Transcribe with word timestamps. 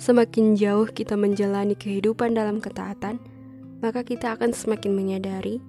Semakin 0.00 0.56
jauh 0.56 0.88
kita 0.88 1.12
menjalani 1.12 1.76
kehidupan 1.76 2.32
dalam 2.32 2.56
ketaatan, 2.64 3.20
maka 3.84 4.00
kita 4.00 4.32
akan 4.32 4.56
semakin 4.56 4.96
menyadari 4.96 5.60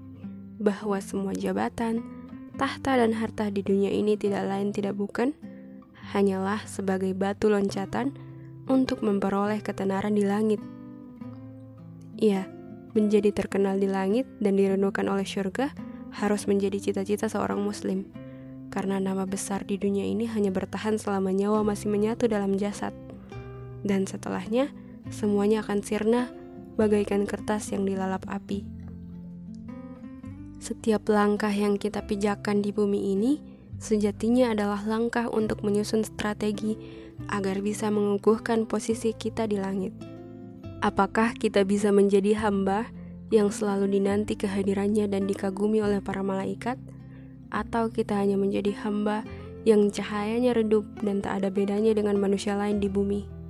bahwa 0.56 1.04
semua 1.04 1.36
jabatan, 1.36 2.00
tahta, 2.56 2.96
dan 2.96 3.12
harta 3.12 3.52
di 3.52 3.60
dunia 3.60 3.92
ini 3.92 4.16
tidak 4.16 4.48
lain 4.48 4.72
tidak 4.72 4.96
bukan 4.96 5.36
hanyalah 6.16 6.64
sebagai 6.64 7.12
batu 7.12 7.52
loncatan 7.52 8.16
untuk 8.72 9.04
memperoleh 9.04 9.60
ketenaran 9.60 10.16
di 10.16 10.24
langit. 10.24 10.64
Iya, 12.16 12.48
menjadi 12.96 13.36
terkenal 13.36 13.84
di 13.84 13.92
langit 13.92 14.32
dan 14.40 14.56
direnungkan 14.56 15.12
oleh 15.12 15.28
surga 15.28 15.76
harus 16.24 16.48
menjadi 16.48 16.80
cita-cita 16.80 17.28
seorang 17.28 17.60
muslim. 17.60 18.08
Karena 18.72 18.96
nama 19.04 19.28
besar 19.28 19.68
di 19.68 19.76
dunia 19.76 20.08
ini 20.08 20.24
hanya 20.32 20.56
bertahan 20.56 20.96
selama 20.96 21.36
nyawa 21.36 21.68
masih 21.68 21.92
menyatu 21.92 22.32
dalam 22.32 22.56
jasad. 22.56 22.96
Dan 23.82 24.06
setelahnya, 24.06 24.70
semuanya 25.10 25.66
akan 25.66 25.82
sirna 25.82 26.30
bagaikan 26.78 27.26
kertas 27.26 27.74
yang 27.74 27.86
dilalap 27.86 28.26
api. 28.30 28.64
Setiap 30.62 31.10
langkah 31.10 31.50
yang 31.50 31.82
kita 31.82 32.06
pijakan 32.06 32.62
di 32.62 32.70
bumi 32.70 33.18
ini 33.18 33.42
sejatinya 33.82 34.54
adalah 34.54 34.86
langkah 34.86 35.26
untuk 35.26 35.66
menyusun 35.66 36.06
strategi 36.06 36.78
agar 37.34 37.66
bisa 37.66 37.90
mengukuhkan 37.90 38.70
posisi 38.70 39.18
kita 39.18 39.50
di 39.50 39.58
langit. 39.58 39.94
Apakah 40.86 41.34
kita 41.34 41.66
bisa 41.66 41.90
menjadi 41.90 42.38
hamba 42.46 42.90
yang 43.34 43.50
selalu 43.50 43.90
dinanti 43.90 44.38
kehadirannya 44.38 45.10
dan 45.10 45.26
dikagumi 45.26 45.82
oleh 45.82 45.98
para 45.98 46.22
malaikat? 46.22 46.78
atau 47.52 47.92
kita 47.92 48.16
hanya 48.16 48.40
menjadi 48.40 48.72
hamba 48.82 49.28
yang 49.68 49.94
cahayanya 49.94 50.58
redup 50.58 50.88
dan 51.06 51.22
tak 51.22 51.44
ada 51.44 51.54
bedanya 51.54 51.94
dengan 51.94 52.18
manusia 52.18 52.58
lain 52.58 52.82
di 52.82 52.90
bumi. 52.90 53.41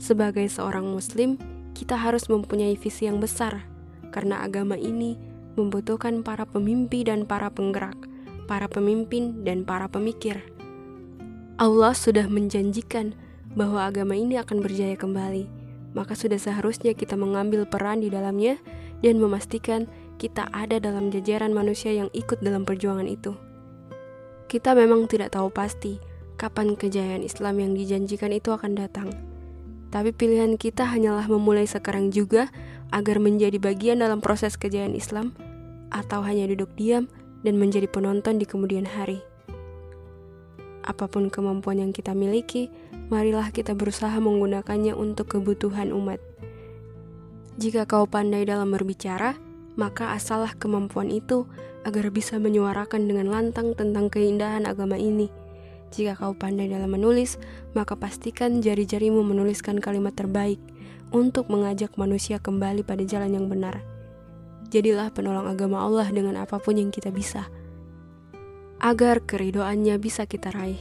Sebagai 0.00 0.48
seorang 0.48 0.88
Muslim, 0.88 1.36
kita 1.76 1.92
harus 1.92 2.32
mempunyai 2.32 2.72
visi 2.74 3.04
yang 3.04 3.20
besar, 3.20 3.68
karena 4.08 4.40
agama 4.40 4.80
ini 4.80 5.20
membutuhkan 5.60 6.24
para 6.24 6.48
pemimpi 6.48 7.04
dan 7.04 7.28
para 7.28 7.52
penggerak, 7.52 7.96
para 8.48 8.64
pemimpin 8.64 9.44
dan 9.44 9.68
para 9.68 9.92
pemikir. 9.92 10.40
Allah 11.60 11.92
sudah 11.92 12.24
menjanjikan 12.32 13.12
bahwa 13.52 13.84
agama 13.84 14.16
ini 14.16 14.40
akan 14.40 14.64
berjaya 14.64 14.96
kembali, 14.96 15.44
maka 15.92 16.16
sudah 16.16 16.40
seharusnya 16.40 16.96
kita 16.96 17.20
mengambil 17.20 17.68
peran 17.68 18.00
di 18.00 18.08
dalamnya 18.08 18.56
dan 19.04 19.20
memastikan 19.20 19.84
kita 20.16 20.48
ada 20.56 20.80
dalam 20.80 21.12
jajaran 21.12 21.52
manusia 21.52 21.92
yang 21.92 22.08
ikut 22.16 22.40
dalam 22.40 22.64
perjuangan 22.64 23.04
itu. 23.04 23.36
Kita 24.48 24.72
memang 24.72 25.06
tidak 25.12 25.36
tahu 25.36 25.52
pasti 25.52 26.00
kapan 26.40 26.72
kejayaan 26.72 27.20
Islam 27.20 27.60
yang 27.60 27.72
dijanjikan 27.76 28.32
itu 28.32 28.48
akan 28.48 28.72
datang. 28.72 29.29
Tapi 29.90 30.14
pilihan 30.14 30.54
kita 30.54 30.86
hanyalah 30.86 31.26
memulai 31.26 31.66
sekarang 31.66 32.14
juga 32.14 32.50
agar 32.94 33.18
menjadi 33.18 33.58
bagian 33.58 34.02
dalam 34.02 34.22
proses 34.22 34.54
kejayaan 34.54 34.94
Islam 34.94 35.34
atau 35.90 36.22
hanya 36.22 36.46
duduk 36.46 36.70
diam 36.78 37.10
dan 37.42 37.58
menjadi 37.58 37.90
penonton 37.90 38.38
di 38.38 38.46
kemudian 38.46 38.86
hari. 38.86 39.18
Apa 40.86 41.10
pun 41.10 41.28
kemampuan 41.28 41.82
yang 41.82 41.92
kita 41.92 42.16
miliki, 42.16 42.70
marilah 43.12 43.52
kita 43.52 43.76
berusaha 43.76 44.14
menggunakannya 44.16 44.96
untuk 44.96 45.38
kebutuhan 45.38 45.92
umat. 45.92 46.22
Jika 47.60 47.84
kau 47.84 48.08
pandai 48.08 48.48
dalam 48.48 48.72
berbicara, 48.72 49.36
maka 49.76 50.16
asalah 50.16 50.56
kemampuan 50.56 51.12
itu 51.12 51.44
agar 51.84 52.08
bisa 52.12 52.40
menyuarakan 52.40 53.08
dengan 53.08 53.28
lantang 53.28 53.76
tentang 53.76 54.08
keindahan 54.08 54.64
agama 54.64 54.96
ini. 54.96 55.28
Jika 55.90 56.14
kau 56.14 56.34
pandai 56.34 56.70
dalam 56.70 56.90
menulis, 56.90 57.36
maka 57.74 57.98
pastikan 57.98 58.62
jari-jarimu 58.62 59.26
menuliskan 59.26 59.82
kalimat 59.82 60.14
terbaik 60.14 60.62
untuk 61.10 61.50
mengajak 61.50 61.94
manusia 61.98 62.38
kembali 62.38 62.86
pada 62.86 63.02
jalan 63.02 63.34
yang 63.34 63.46
benar. 63.50 63.82
Jadilah 64.70 65.10
penolong 65.10 65.50
agama 65.50 65.82
Allah 65.82 66.06
dengan 66.14 66.38
apa 66.38 66.62
pun 66.62 66.78
yang 66.78 66.94
kita 66.94 67.10
bisa, 67.10 67.50
agar 68.78 69.18
keridoannya 69.26 69.98
bisa 69.98 70.30
kita 70.30 70.54
raih. 70.54 70.78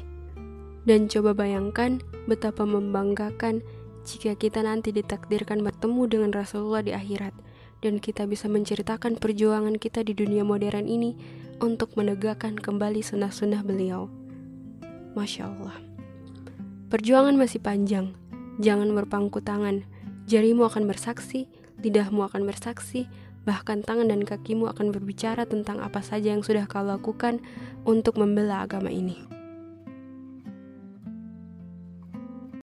Dan 0.85 1.09
coba 1.09 1.33
bayangkan 1.33 1.99
betapa 2.29 2.69
membanggakan 2.69 3.65
jika 4.05 4.37
kita 4.37 4.61
nanti 4.61 4.93
ditakdirkan 4.93 5.65
bertemu 5.65 6.05
dengan 6.05 6.31
Rasulullah 6.33 6.85
di 6.85 6.93
akhirat– 6.93 7.33
dan 7.79 7.99
kita 7.99 8.27
bisa 8.27 8.51
menceritakan 8.51 9.15
perjuangan 9.15 9.79
kita 9.79 10.03
di 10.03 10.11
dunia 10.11 10.43
modern 10.43 10.87
ini 10.87 11.15
untuk 11.63 11.95
menegakkan 11.95 12.59
kembali 12.59 12.99
sunnah-sunnah 12.99 13.63
beliau. 13.63 14.11
Masya 15.17 15.49
Allah. 15.49 15.77
Perjuangan 16.89 17.37
masih 17.37 17.61
panjang. 17.61 18.13
Jangan 18.59 18.91
berpangku 18.91 19.39
tangan. 19.39 19.85
Jarimu 20.29 20.65
akan 20.67 20.85
bersaksi, 20.89 21.49
lidahmu 21.81 22.25
akan 22.25 22.45
bersaksi, 22.45 23.09
bahkan 23.47 23.81
tangan 23.81 24.11
dan 24.11 24.21
kakimu 24.27 24.69
akan 24.69 24.93
berbicara 24.93 25.47
tentang 25.47 25.81
apa 25.81 26.03
saja 26.05 26.33
yang 26.33 26.45
sudah 26.45 26.69
kau 26.69 26.85
lakukan 26.85 27.41
untuk 27.87 28.19
membela 28.19 28.61
agama 28.65 28.91
ini. 28.93 29.38